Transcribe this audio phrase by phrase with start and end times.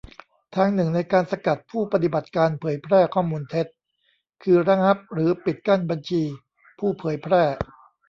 [0.55, 3.67] ทางหนึ่งในการสกัดผู้ปฏิบัติการเผยแพร่ข้อมูลเท็จ
[4.43, 6.23] คือระงับหรือปิดกั้นบัญชี
[6.79, 7.43] ผู้เผยแพร่